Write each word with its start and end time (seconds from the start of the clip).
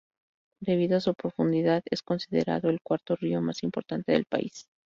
Debido 0.61 0.97
a 0.97 0.99
su 0.99 1.13
profundidad 1.13 1.83
es 1.85 2.01
considerado 2.01 2.71
el 2.71 2.81
cuarto 2.81 3.15
río 3.15 3.39
más 3.39 3.61
importante 3.61 4.13
del 4.13 4.25
país. 4.25 4.65